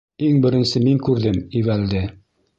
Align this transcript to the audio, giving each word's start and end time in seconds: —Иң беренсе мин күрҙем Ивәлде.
—Иң 0.27 0.37
беренсе 0.45 0.81
мин 0.85 1.03
күрҙем 1.09 1.39
Ивәлде. 1.61 2.05